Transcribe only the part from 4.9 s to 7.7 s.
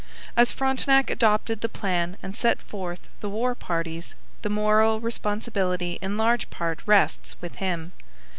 responsibility in large part rests with